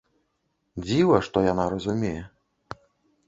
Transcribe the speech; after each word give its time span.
Дзіва, 0.85 1.17
што 1.27 1.37
яна 1.51 1.65
разумее. 1.73 2.21